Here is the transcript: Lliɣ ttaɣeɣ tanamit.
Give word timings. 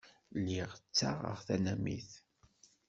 Lliɣ 0.39 0.69
ttaɣeɣ 0.77 1.37
tanamit. 1.47 2.11